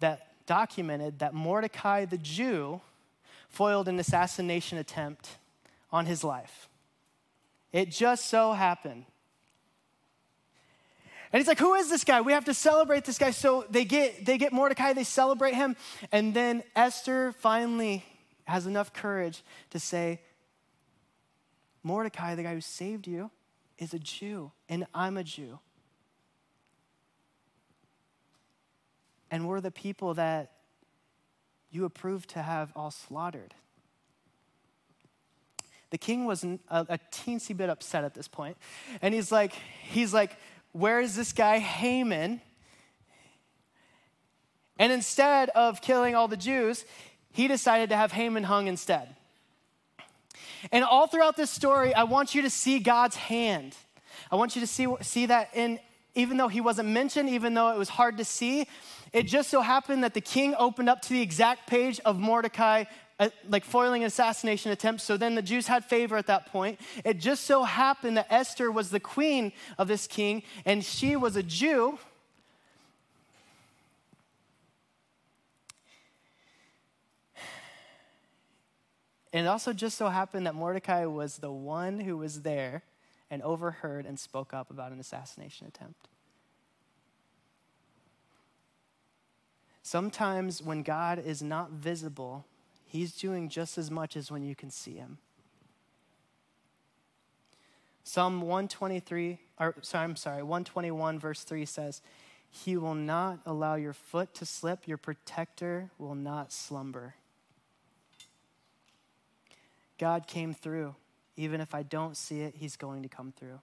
[0.00, 2.80] that documented that mordecai the jew
[3.54, 5.38] foiled an assassination attempt
[5.92, 6.68] on his life.
[7.72, 9.04] It just so happened.
[11.32, 12.20] And he's like, Who is this guy?
[12.20, 13.32] We have to celebrate this guy.
[13.32, 15.76] So they get, they get Mordecai, they celebrate him.
[16.12, 18.04] And then Esther finally
[18.44, 20.20] has enough courage to say,
[21.82, 23.30] Mordecai, the guy who saved you,
[23.78, 25.58] is a Jew, and I'm a Jew.
[29.30, 30.52] And we're the people that
[31.74, 33.54] you approved to have all slaughtered.
[35.90, 38.56] The king was a, a teensy bit upset at this point,
[39.00, 40.36] and he's like, he's like,
[40.72, 42.40] where is this guy Haman?
[44.78, 46.84] And instead of killing all the Jews,
[47.30, 49.14] he decided to have Haman hung instead.
[50.72, 53.76] And all throughout this story, I want you to see God's hand.
[54.30, 55.78] I want you to see, see that in,
[56.14, 58.66] even though he wasn't mentioned, even though it was hard to see,
[59.12, 62.84] it just so happened that the king opened up to the exact page of Mordecai,
[63.18, 65.00] uh, like foiling an assassination attempt.
[65.02, 66.80] So then the Jews had favor at that point.
[67.04, 71.36] It just so happened that Esther was the queen of this king, and she was
[71.36, 71.98] a Jew.
[79.32, 82.84] And it also just so happened that Mordecai was the one who was there
[83.30, 86.08] and overheard and spoke up about an assassination attempt.
[89.82, 92.46] Sometimes when God is not visible,
[92.86, 95.18] he's doing just as much as when you can see him.
[98.02, 102.02] Psalm 123, or sorry, I'm sorry, 121, verse 3 says,
[102.50, 107.14] He will not allow your foot to slip, your protector will not slumber.
[109.98, 110.94] God came through.
[111.36, 113.60] Even if I don't see it, He's going to come through.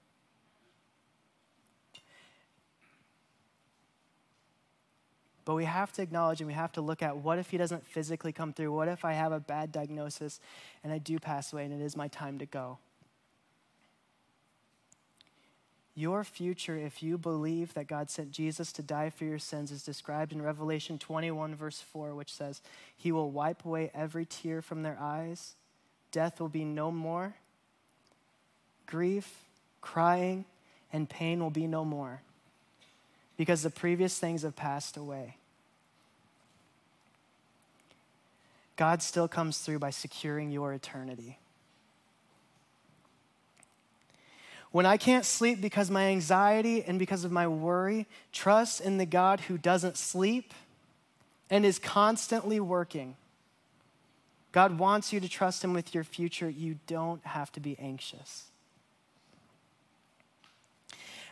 [5.43, 7.85] But we have to acknowledge and we have to look at what if he doesn't
[7.87, 8.71] physically come through?
[8.71, 10.39] What if I have a bad diagnosis
[10.83, 12.77] and I do pass away and it is my time to go?
[15.93, 19.83] Your future, if you believe that God sent Jesus to die for your sins, is
[19.83, 22.61] described in Revelation 21, verse 4, which says,
[22.95, 25.55] He will wipe away every tear from their eyes.
[26.11, 27.35] Death will be no more.
[28.91, 29.45] Grief,
[29.79, 30.43] crying,
[30.91, 32.21] and pain will be no more
[33.37, 35.37] because the previous things have passed away.
[38.75, 41.39] God still comes through by securing your eternity.
[44.71, 49.05] When I can't sleep because my anxiety and because of my worry, trust in the
[49.05, 50.53] God who doesn't sleep
[51.49, 53.15] and is constantly working.
[54.51, 56.49] God wants you to trust Him with your future.
[56.49, 58.50] You don't have to be anxious.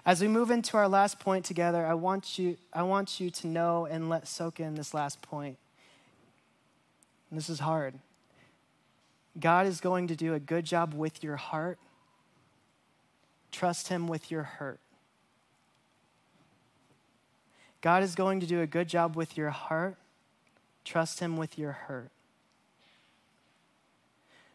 [0.10, 3.46] As we move into our last point together, I want you, I want you to
[3.46, 5.60] know and let soak in this last point.
[7.30, 7.94] And this is hard.
[9.40, 11.78] God is going to do a good job with your heart
[13.52, 14.80] Trust Him with your hurt.
[17.82, 19.96] God is going to do a good job with your heart.
[20.84, 22.10] Trust Him with your hurt.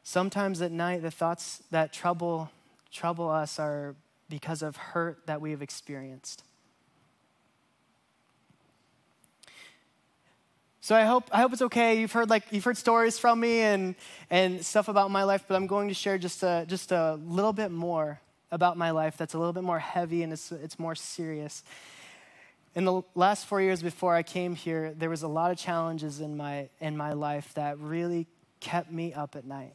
[0.02, 2.50] Sometimes at night, the thoughts that trouble,
[2.90, 3.94] trouble us are
[4.34, 6.42] because of hurt that we have experienced.
[10.80, 12.00] So I hope, I hope it's okay.
[12.00, 13.94] You've heard, like, you've heard stories from me and,
[14.30, 17.52] and stuff about my life, but I'm going to share just a, just a little
[17.52, 18.20] bit more
[18.50, 21.62] about my life that's a little bit more heavy and it's, it's more serious.
[22.74, 26.18] In the last four years before I came here, there was a lot of challenges
[26.18, 28.26] in my, in my life that really
[28.58, 29.74] kept me up at night.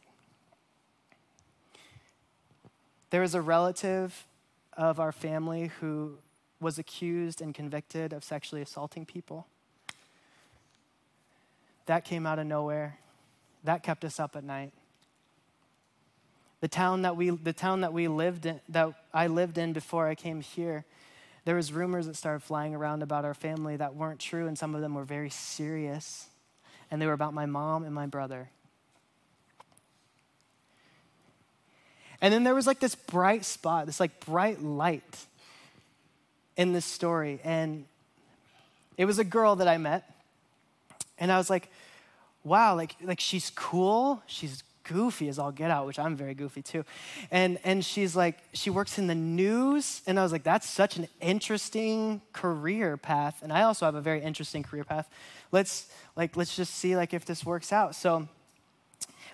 [3.08, 4.26] There was a relative
[4.80, 6.14] of our family who
[6.58, 9.46] was accused and convicted of sexually assaulting people.
[11.84, 12.98] That came out of nowhere.
[13.64, 14.72] That kept us up at night.
[16.60, 20.08] The town that we, the town that we lived in, that I lived in before
[20.08, 20.86] I came here,
[21.44, 24.74] there was rumors that started flying around about our family that weren't true, and some
[24.74, 26.26] of them were very serious.
[26.90, 28.48] And they were about my mom and my brother.
[32.20, 35.26] And then there was like this bright spot, this like bright light
[36.56, 37.40] in this story.
[37.44, 37.86] And
[38.96, 40.04] it was a girl that I met.
[41.18, 41.70] And I was like,
[42.44, 46.62] wow, like, like she's cool, she's goofy as all get out, which I'm very goofy
[46.62, 46.84] too.
[47.30, 50.02] And, and she's like, she works in the news.
[50.06, 53.40] And I was like, that's such an interesting career path.
[53.42, 55.08] And I also have a very interesting career path.
[55.52, 57.94] Let's, like, let's just see like if this works out.
[57.94, 58.28] So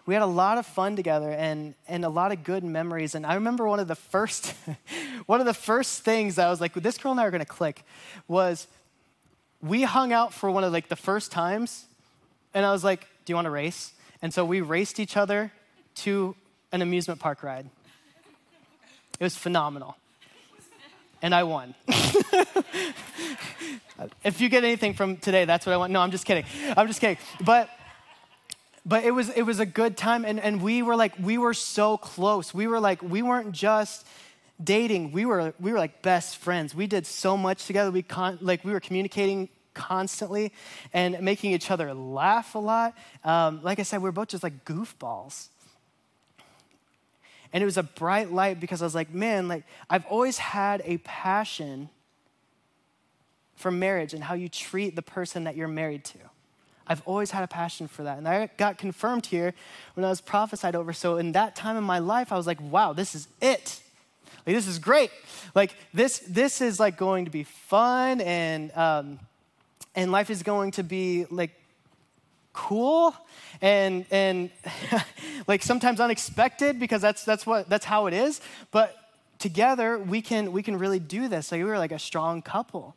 [0.07, 3.16] we had a lot of fun together and, and a lot of good memories.
[3.16, 4.55] And I remember one of the first,
[5.27, 7.40] one of the first things that I was like, this girl and I are going
[7.40, 7.83] to click
[8.29, 8.69] was
[9.61, 11.87] we hung out for one of like the first times.
[12.55, 13.92] And I was like, do you want to race?
[14.23, 15.51] And so we raced each other
[15.97, 16.37] to
[16.71, 17.66] an amusement park ride.
[19.19, 19.97] It was phenomenal.
[21.21, 21.75] And I won.
[24.23, 25.92] if you get anything from today, that's what I want.
[25.92, 26.45] No, I'm just kidding.
[26.77, 27.16] I'm just kidding.
[27.40, 27.71] But
[28.87, 31.55] but it was it was a good time and, and we were like we were
[31.55, 32.55] so close.
[32.55, 34.07] We were like we weren't just
[34.62, 35.11] dating.
[35.11, 36.75] We were we were like best friends.
[36.75, 37.90] We did so much together.
[37.90, 40.53] We con- like we were communicating constantly
[40.92, 42.94] and making each other laugh a lot.
[43.25, 45.49] Um, like I said, we are both just like goofballs.
[47.53, 50.81] And it was a bright light because I was like, man, like I've always had
[50.85, 51.90] a passion
[53.57, 56.18] for marriage and how you treat the person that you're married to.
[56.88, 58.18] I've always had a passion for that.
[58.18, 59.55] And I got confirmed here
[59.94, 60.92] when I was prophesied over.
[60.92, 63.81] So in that time in my life, I was like, wow, this is it.
[64.46, 65.11] Like, this is great.
[65.55, 69.18] Like, this, this is like going to be fun and um,
[69.96, 71.51] and life is going to be like
[72.52, 73.15] cool
[73.60, 74.50] and and
[75.46, 78.40] like sometimes unexpected because that's that's what that's how it is
[78.71, 78.96] but
[79.38, 82.94] together we can we can really do this like we were like a strong couple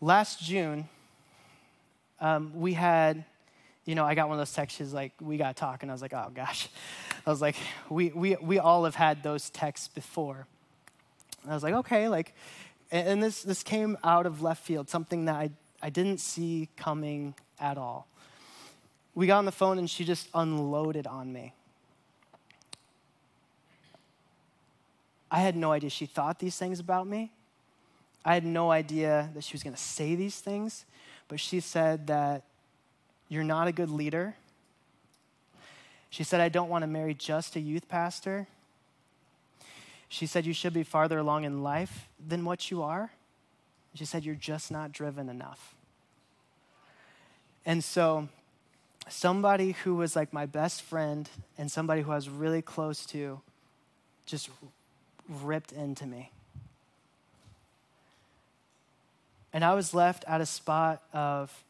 [0.00, 0.88] last june
[2.20, 3.24] um, we had
[3.84, 6.12] you know i got one of those texts like we got talking i was like
[6.12, 6.68] oh gosh
[7.26, 7.56] i was like
[7.88, 10.46] we we, we all have had those texts before
[11.48, 12.34] i was like okay like
[12.90, 17.34] and this, this came out of left field, something that I, I didn't see coming
[17.60, 18.08] at all.
[19.14, 21.54] We got on the phone and she just unloaded on me.
[25.30, 27.32] I had no idea she thought these things about me.
[28.24, 30.84] I had no idea that she was going to say these things,
[31.28, 32.44] but she said that
[33.28, 34.34] you're not a good leader.
[36.10, 38.48] She said, I don't want to marry just a youth pastor.
[40.08, 43.12] She said, You should be farther along in life than what you are.
[43.94, 45.74] She said, You're just not driven enough.
[47.64, 48.28] And so,
[49.08, 53.40] somebody who was like my best friend and somebody who I was really close to
[54.26, 54.50] just
[55.28, 56.32] ripped into me.
[59.52, 61.64] And I was left at a spot of,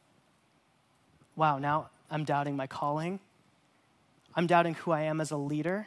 [1.37, 3.21] wow, now I'm doubting my calling.
[4.35, 5.87] I'm doubting who I am as a leader.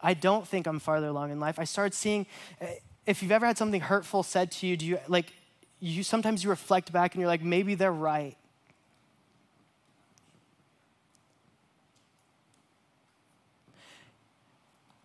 [0.00, 1.58] I don't think I'm farther along in life.
[1.58, 2.26] I started seeing,
[2.60, 2.74] eh,
[3.06, 5.32] if you've ever had something hurtful said to you, do you like,
[5.80, 8.36] you sometimes you reflect back and you're like, maybe they're right.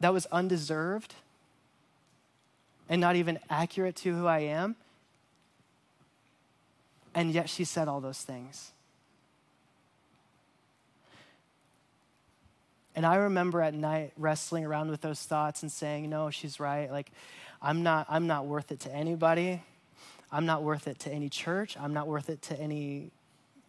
[0.01, 1.15] That was undeserved
[2.91, 4.75] and not even accurate to who I am.
[7.15, 8.71] And yet she said all those things.
[12.93, 16.91] And I remember at night wrestling around with those thoughts and saying, no, she's right.
[16.91, 17.09] Like,
[17.61, 19.63] I'm not, I'm not worth it to anybody.
[20.29, 21.77] I'm not worth it to any church.
[21.79, 23.11] I'm not worth it to any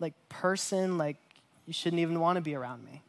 [0.00, 0.98] like person.
[0.98, 1.16] Like,
[1.68, 3.02] you shouldn't even want to be around me.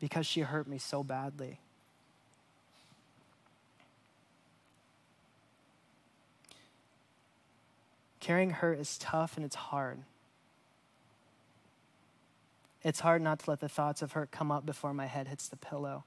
[0.00, 1.58] Because she hurt me so badly.
[8.28, 10.00] Carrying hurt is tough and it's hard.
[12.84, 15.48] It's hard not to let the thoughts of hurt come up before my head hits
[15.48, 16.04] the pillow.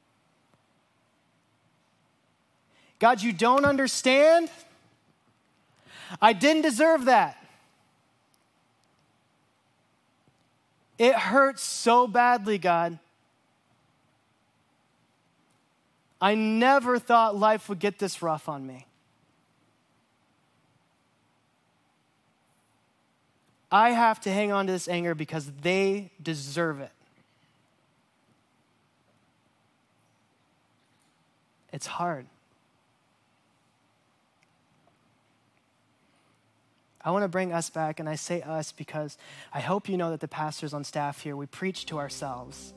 [2.99, 4.51] God, you don't understand?
[6.21, 7.43] I didn't deserve that.
[10.99, 12.99] It hurts so badly, God.
[16.21, 18.85] I never thought life would get this rough on me.
[23.71, 26.91] I have to hang on to this anger because they deserve it.
[31.71, 32.25] It's hard.
[37.03, 39.17] I want to bring us back, and I say us because
[39.53, 42.73] I hope you know that the pastors on staff here, we preach to ourselves.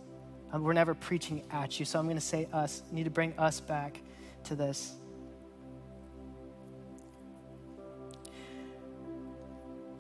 [0.53, 2.83] Um, we're never preaching at you, so I'm going to say us.
[2.91, 4.01] I need to bring us back
[4.45, 4.95] to this.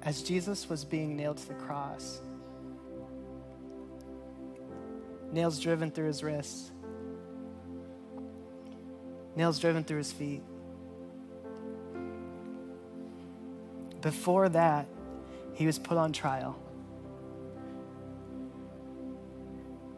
[0.05, 2.21] As Jesus was being nailed to the cross,
[5.33, 6.71] nails driven through his wrists,
[9.35, 10.43] nails driven through his feet.
[14.03, 14.87] Before that,
[15.55, 16.59] he was put on trial.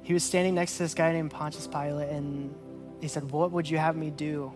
[0.03, 2.55] He was standing next to this guy named Pontius Pilate, and
[3.01, 4.53] he said, What would you have me do?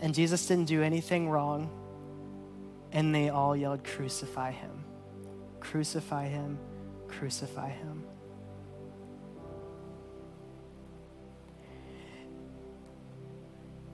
[0.00, 1.70] And Jesus didn't do anything wrong.
[2.92, 4.84] And they all yelled, Crucify him!
[5.60, 6.58] Crucify him!
[7.08, 8.04] Crucify him!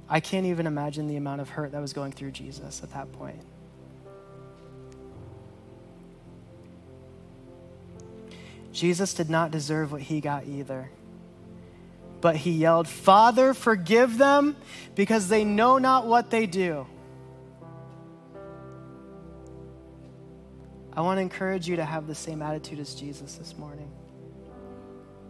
[0.09, 3.11] I can't even imagine the amount of hurt that was going through Jesus at that
[3.13, 3.41] point.
[8.73, 10.91] Jesus did not deserve what he got either.
[12.21, 14.57] But he yelled, Father, forgive them
[14.95, 16.87] because they know not what they do.
[20.95, 23.91] I want to encourage you to have the same attitude as Jesus this morning.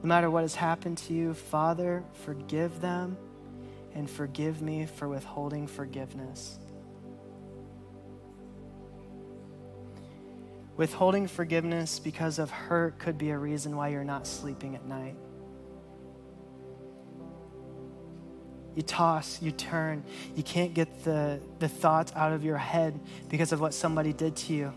[0.03, 3.17] No matter what has happened to you, Father, forgive them
[3.95, 6.59] and forgive me for withholding forgiveness.
[10.77, 15.15] Withholding forgiveness because of hurt could be a reason why you're not sleeping at night.
[18.75, 20.03] You toss, you turn,
[20.35, 22.99] you can't get the, the thoughts out of your head
[23.29, 24.73] because of what somebody did to you.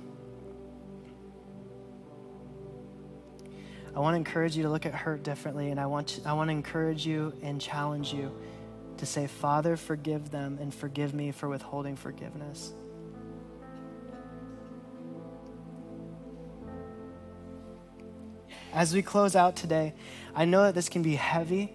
[3.95, 6.33] I want to encourage you to look at hurt differently, and I want, to, I
[6.33, 8.35] want to encourage you and challenge you
[8.97, 12.73] to say, Father, forgive them and forgive me for withholding forgiveness.
[18.73, 19.93] As we close out today,
[20.35, 21.73] I know that this can be heavy,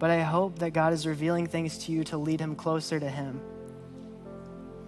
[0.00, 3.08] but I hope that God is revealing things to you to lead Him closer to
[3.08, 3.40] Him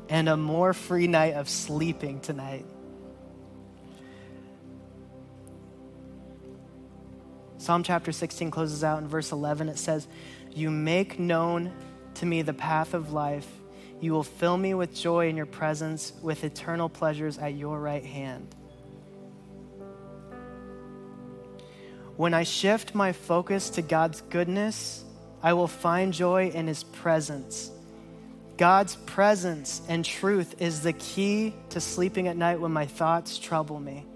[0.09, 2.66] and a more free night of sleeping tonight.
[7.61, 9.68] Psalm chapter 16 closes out in verse 11.
[9.68, 10.08] It says,
[10.50, 11.70] You make known
[12.14, 13.46] to me the path of life.
[14.00, 18.02] You will fill me with joy in your presence, with eternal pleasures at your right
[18.02, 18.54] hand.
[22.16, 25.04] When I shift my focus to God's goodness,
[25.42, 27.70] I will find joy in His presence.
[28.56, 33.78] God's presence and truth is the key to sleeping at night when my thoughts trouble
[33.78, 34.06] me.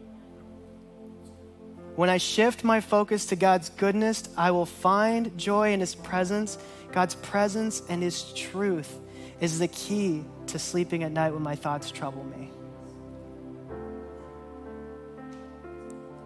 [1.96, 6.58] When I shift my focus to God's goodness, I will find joy in His presence.
[6.90, 8.98] God's presence and His truth
[9.40, 12.50] is the key to sleeping at night when my thoughts trouble me.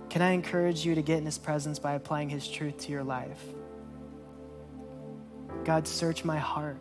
[0.08, 3.04] Can I encourage you to get in His presence by applying His truth to your
[3.04, 3.42] life?
[5.64, 6.78] God, search my heart.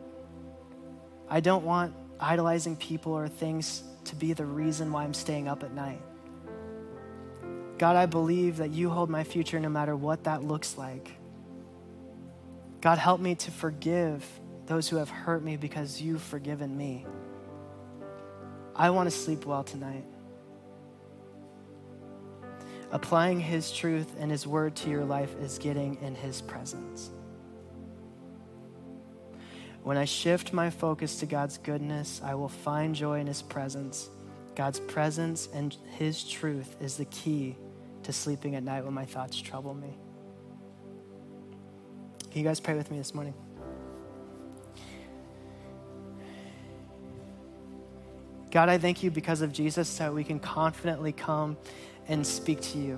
[1.29, 5.63] I don't want idolizing people or things to be the reason why I'm staying up
[5.63, 6.01] at night.
[7.78, 11.11] God, I believe that you hold my future no matter what that looks like.
[12.82, 14.25] God, help me to forgive
[14.65, 17.05] those who have hurt me because you've forgiven me.
[18.75, 20.05] I want to sleep well tonight.
[22.91, 27.11] Applying His truth and His word to your life is getting in His presence.
[29.84, 34.09] When I shift my focus to God's goodness, I will find joy in His presence.
[34.55, 37.55] God's presence and His truth is the key
[38.08, 39.97] to sleeping at night when my thoughts trouble me.
[42.32, 43.34] Can you guys pray with me this morning?
[48.49, 51.58] God, I thank you because of Jesus that we can confidently come
[52.08, 52.97] and speak to you.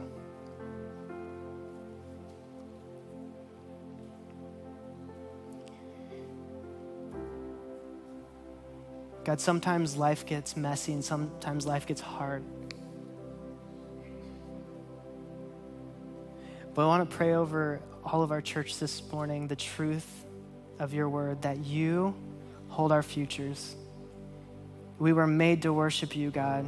[9.24, 12.44] God, sometimes life gets messy and sometimes life gets hard.
[16.80, 20.08] But I want to pray over all of our church this morning the truth
[20.80, 22.16] of your word that you
[22.70, 23.76] hold our futures.
[24.98, 26.66] We were made to worship you, God.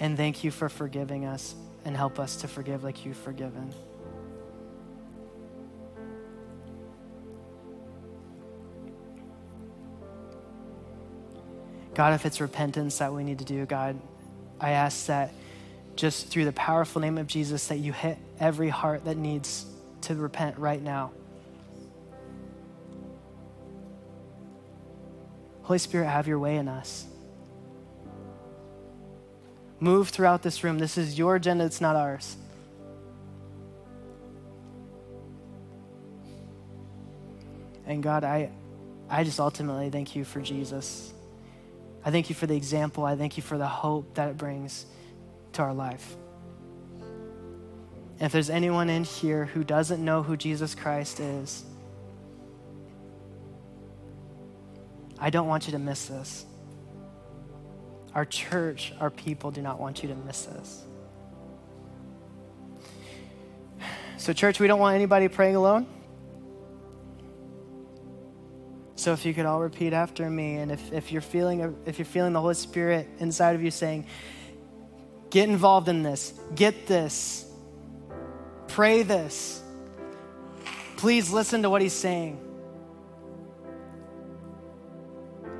[0.00, 3.72] And thank you for forgiving us and help us to forgive like you've forgiven.
[11.94, 13.96] God, if it's repentance that we need to do, God,
[14.60, 15.32] I ask that
[15.96, 19.66] just through the powerful name of Jesus that you hit every heart that needs
[20.02, 21.12] to repent right now.
[25.62, 27.06] Holy Spirit, have your way in us.
[29.78, 30.78] Move throughout this room.
[30.78, 32.36] This is your agenda, it's not ours.
[37.86, 38.50] And God, I,
[39.08, 41.12] I just ultimately thank you for Jesus.
[42.04, 43.04] I thank you for the example.
[43.04, 44.86] I thank you for the hope that it brings
[45.54, 46.16] to our life.
[48.20, 51.64] If there's anyone in here who doesn't know who Jesus Christ is,
[55.18, 56.46] I don't want you to miss this.
[58.14, 60.84] Our church, our people do not want you to miss this.
[64.18, 65.86] So, church, we don't want anybody praying alone.
[69.02, 72.06] So if you could all repeat after me, and if, if you're feeling if you're
[72.06, 74.06] feeling the Holy Spirit inside of you saying,
[75.32, 77.46] get involved in this, get this,
[78.68, 79.62] pray this,
[80.98, 82.38] please listen to what he's saying.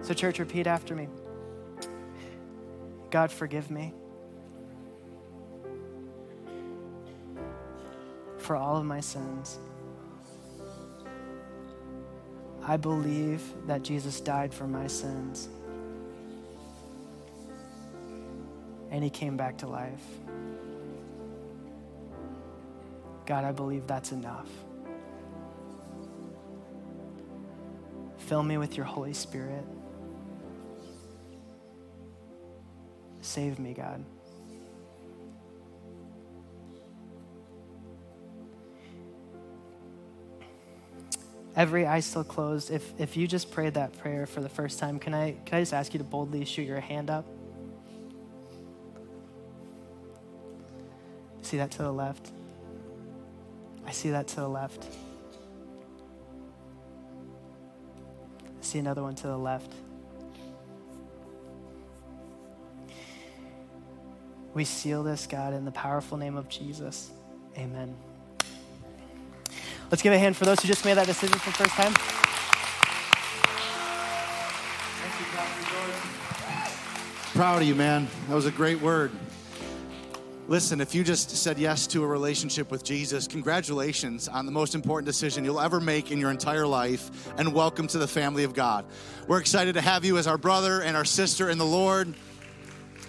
[0.02, 1.08] So, church, repeat after me
[3.10, 3.94] God, forgive me
[8.36, 9.58] for all of my sins.
[12.62, 15.48] I believe that Jesus died for my sins.
[18.92, 20.04] And he came back to life.
[23.26, 24.48] God, I believe that's enough.
[28.18, 29.64] Fill me with your Holy Spirit.
[33.22, 34.04] Save me, God.
[41.56, 44.98] every eye still closed, if, if you just prayed that prayer for the first time,
[44.98, 47.26] can I, can I just ask you to boldly shoot your hand up?
[51.52, 52.30] See that to the left?
[53.86, 54.86] I see that to the left.
[58.40, 59.70] I see another one to the left.
[64.54, 67.10] We seal this, God, in the powerful name of Jesus.
[67.58, 67.94] Amen.
[69.90, 71.92] Let's give a hand for those who just made that decision for the first time.
[75.02, 76.00] Thank you, Pastor Jordan.
[77.34, 78.08] Proud of you, man.
[78.28, 79.12] That was a great word.
[80.48, 84.74] Listen, if you just said yes to a relationship with Jesus, congratulations on the most
[84.74, 88.52] important decision you'll ever make in your entire life, and welcome to the family of
[88.52, 88.84] God.
[89.28, 92.12] We're excited to have you as our brother and our sister in the Lord.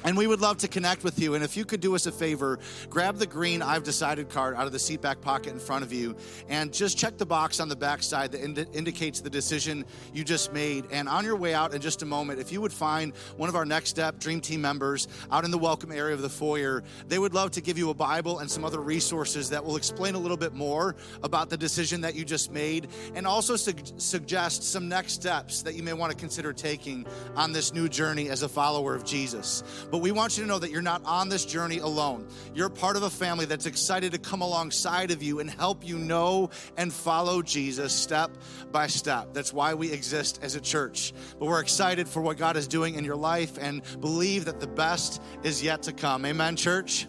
[0.04, 1.36] And we would love to connect with you.
[1.36, 4.66] And if you could do us a favor, grab the green I've decided card out
[4.66, 6.16] of the seat back pocket in front of you
[6.49, 10.24] and just check the box on the back side that ind- indicates the decision you
[10.24, 10.86] just made.
[10.91, 13.56] And on your way out in just a moment, if you would find one of
[13.56, 17.20] our Next Step Dream Team members out in the welcome area of the foyer, they
[17.20, 20.20] would love to give you a Bible and some other resources that will explain a
[20.20, 24.89] little bit more about the decision that you just made and also su- suggest some
[24.89, 28.49] next steps that you may want to consider taking on this new journey as a
[28.49, 29.64] follower of Jesus.
[29.93, 32.27] But we want you to know that you're not on this journey alone.
[32.55, 35.99] You're part of a family that's excited to come alongside of you and help you
[35.99, 38.31] know and follow Jesus step
[38.71, 39.35] by step.
[39.35, 41.13] That's why we exist as a church.
[41.37, 44.65] But we're excited for what God is doing in your life and believe that the
[44.65, 46.25] best is yet to come.
[46.25, 47.05] Amen, church?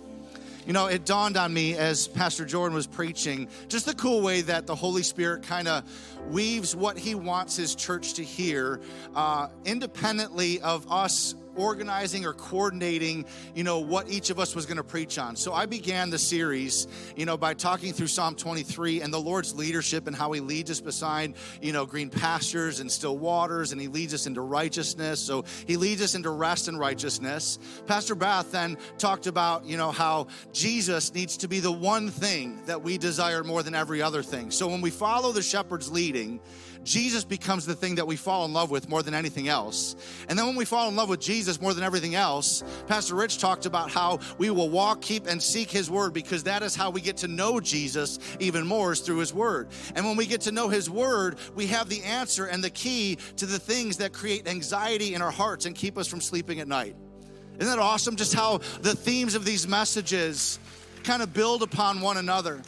[0.67, 4.43] You know, it dawned on me as Pastor Jordan was preaching just the cool way
[4.43, 5.85] that the Holy Spirit kind of
[6.29, 8.79] weaves what he wants his church to hear
[9.15, 13.25] uh, independently of us organizing or coordinating,
[13.55, 15.37] you know, what each of us was going to preach on.
[15.37, 16.87] So I began the series,
[17.17, 20.71] you know, by talking through Psalm 23 and the Lord's leadership and how he leads
[20.71, 25.21] us beside, you know, green pastures and still waters and he leads us into righteousness.
[25.21, 27.59] So he leads us into rest and righteousness.
[27.87, 32.61] Pastor Bath then talked about, you know, how Jesus needs to be the one thing
[32.67, 34.51] that we desire more than every other thing.
[34.51, 36.41] So when we follow the shepherd's leading,
[36.85, 39.97] Jesus becomes the thing that we fall in love with more than anything else.
[40.29, 43.39] And then when we fall in love with Jesus more than everything else, Pastor Rich
[43.39, 46.91] talked about how we will walk, keep, and seek his word because that is how
[46.91, 49.69] we get to know Jesus even more is through his word.
[49.95, 53.19] And when we get to know his word, we have the answer and the key
[53.37, 56.69] to the things that create anxiety in our hearts and keep us from sleeping at
[56.69, 56.97] night.
[57.59, 58.17] Isn't that awesome?
[58.17, 60.59] Just how the themes of these messages
[61.05, 62.63] kind of build upon one another.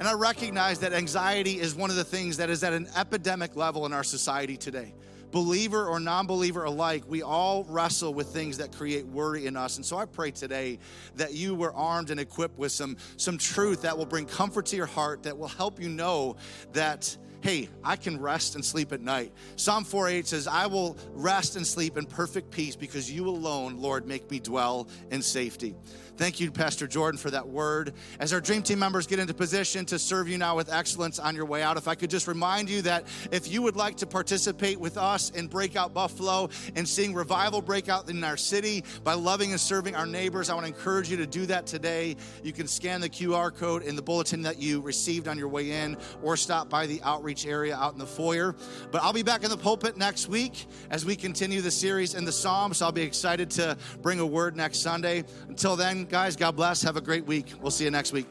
[0.00, 3.54] And I recognize that anxiety is one of the things that is at an epidemic
[3.54, 4.94] level in our society today.
[5.30, 9.76] Believer or non believer alike, we all wrestle with things that create worry in us.
[9.76, 10.78] And so I pray today
[11.16, 14.76] that you were armed and equipped with some, some truth that will bring comfort to
[14.76, 16.36] your heart, that will help you know
[16.72, 19.32] that hey, I can rest and sleep at night.
[19.56, 24.06] Psalm 4:8 says, I will rest and sleep in perfect peace because you alone, Lord,
[24.06, 25.74] make me dwell in safety.
[26.20, 27.94] Thank you, Pastor Jordan, for that word.
[28.18, 31.34] As our dream team members get into position to serve you now with excellence on
[31.34, 34.06] your way out, if I could just remind you that if you would like to
[34.06, 39.14] participate with us in Breakout Buffalo and seeing revival break out in our city by
[39.14, 42.16] loving and serving our neighbors, I want to encourage you to do that today.
[42.44, 45.70] You can scan the QR code in the bulletin that you received on your way
[45.70, 48.54] in or stop by the outreach area out in the foyer.
[48.90, 52.26] But I'll be back in the pulpit next week as we continue the series in
[52.26, 52.76] the Psalms.
[52.76, 55.24] So I'll be excited to bring a word next Sunday.
[55.48, 56.82] Until then, guys, God bless.
[56.82, 57.46] Have a great week.
[57.62, 58.26] We'll see you next week.